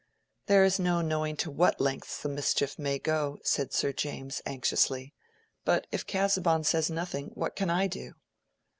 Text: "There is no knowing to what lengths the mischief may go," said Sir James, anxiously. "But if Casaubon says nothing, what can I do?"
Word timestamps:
"There 0.47 0.65
is 0.65 0.79
no 0.79 1.01
knowing 1.01 1.35
to 1.37 1.51
what 1.51 1.79
lengths 1.79 2.23
the 2.23 2.27
mischief 2.29 2.79
may 2.79 2.97
go," 2.97 3.37
said 3.43 3.71
Sir 3.71 3.93
James, 3.93 4.41
anxiously. 4.47 5.13
"But 5.63 5.85
if 5.91 6.07
Casaubon 6.07 6.63
says 6.63 6.89
nothing, 6.89 7.27
what 7.35 7.55
can 7.55 7.69
I 7.69 7.85
do?" 7.85 8.13